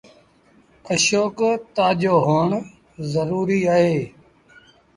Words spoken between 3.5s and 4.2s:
اهي